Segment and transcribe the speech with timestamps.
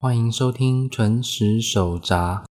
[0.00, 2.44] 欢迎收听纯食手札。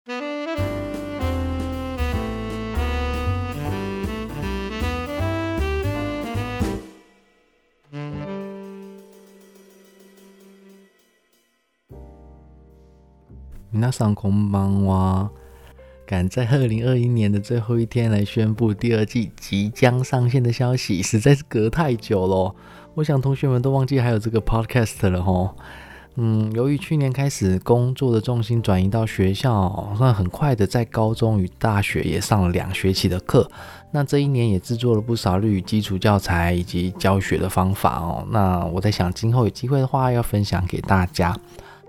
[13.71, 15.31] 皆さんこんばんは。
[16.07, 22.55] 赶在二零二一年的最后一天来宣布第二季即将上线的消息，实在是隔太久了。
[22.95, 25.55] 我想同学们都忘记还有这个 podcast 了吼。
[26.17, 33.51] 嗯，由于去年开始工作的重心转移到学校，那很快的在高中与大学也上了两学期的课。
[33.91, 38.25] 那这一年也制作了不少日语基础教材以及教学的方法哦。
[38.31, 41.37] 那我在想，今后有机会的话要分享给大家。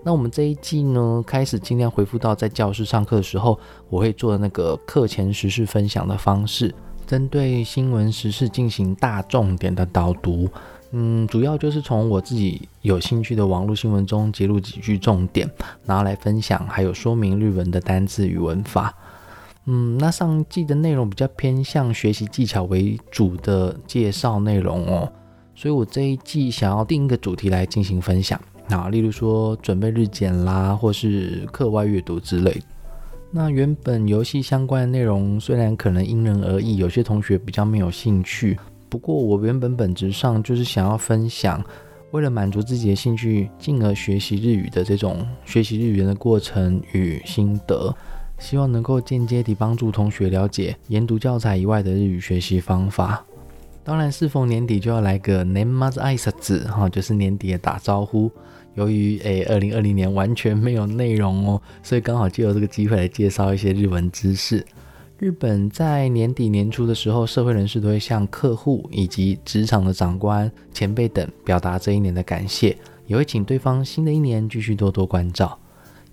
[0.02, 3.56] 那我们这一季呢，开始尽量恢复到在教室上课的时候，
[3.88, 6.74] 我会做的那个课前时事分享的方式，
[7.06, 10.48] 针对新闻时事进行大重点的导读。
[10.98, 15.46] 嗯，主要就是从我自己有兴趣的网络新闻中截录几句重点，
[15.84, 18.94] 然后来分享，还有说明日文的单字与文法。
[19.66, 25.12] 嗯，那上季的内容比较偏向学习技巧为主的介绍内容哦，
[25.54, 32.62] 所以我这一季想要定一个主题来进行分享，那例如说准备日检啦，或是课外阅读之类。
[33.30, 38.58] 那原本游戏相关的内容虽然可能因人而异，有些同学比较没有兴趣。
[38.88, 41.62] 不过，我原本本质上就是想要分享，
[42.12, 47.94] 为了满足自己的兴趣，进而学习日语的这种学习日语的过程与心得，
[48.38, 53.24] 希望能够间接地帮助同学了解研读教材以外的日语学习方法。
[53.82, 58.30] 当然，适逢年底就要来个年末挨拶字哈，就是年底的打招呼。
[58.74, 64.64] 由于诶，二零二零年完全没有内容哦，所以刚好借由这个机会来介绍一些日文知识。
[65.18, 75.58] 日本在年底年初的时候，社会人士都会向客户以及职场的长官、前辈等表达这一年的感谢，也会请对方新的一年继续多多关照。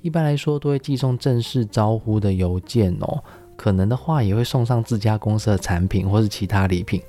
[0.01, 3.21] 一般来说，都会寄送正式招呼的邮件哦，
[3.57, 7.01] 可能的话也会送上自家公司的产品或是其他礼品。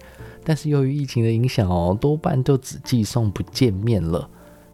[0.43, 4.29] 但是由于疫情的影响哦，多半就只寄送不见面了。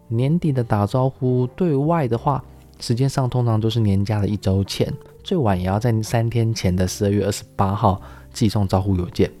[0.07, 2.43] 年底的打招呼对外的话，
[2.79, 4.91] 时间上通常都是年假的一周前。
[5.23, 8.01] 最晚也要在三天前的十二月二十八号
[8.33, 9.31] 寄送招呼邮件。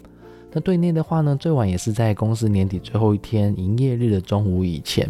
[0.51, 5.07] 那对内的话呢，最晚也是在公司年底最后一天营业日的中午以前。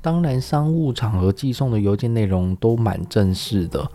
[0.00, 3.86] 当然，商务场合寄送的邮件内容都蛮正式的。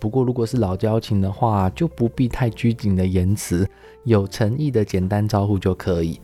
[0.00, 3.68] 不过，如果是老交情的话，就不必太拘谨的言辞，
[4.04, 6.20] 有诚意的简单招呼就可以。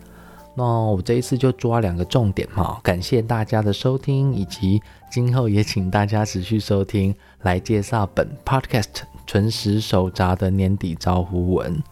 [0.57, 9.18] 那我这一次就抓两个重点哈，感谢大家的收听，以及今后也请大家持续收听，来介绍本 podcast。
[9.28, 11.84] 纯实手札的年底招呼文。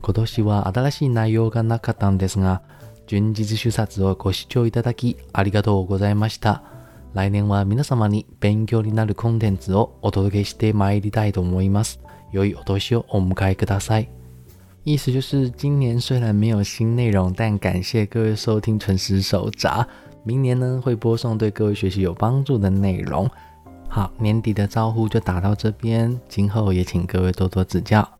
[0.00, 2.62] 今年は新しい内容がなかったんですが、
[3.06, 6.62] 順日出札をご視聴いただきありがとうございました。
[7.14, 12.00] 来年は皆様に勉強になるコンテンツをお届けしてまいりたいと思います。
[12.32, 14.10] 良いお年をお迎えください。
[14.84, 19.88] 意思就是，今年虽然没有新内容，但感谢各位收听纯实手札。
[20.24, 23.28] 明年呢，会播送对各位学习有帮助的内容。
[23.95, 28.12] 好，年底的招呼就打到这边，今后也请各位多多指教。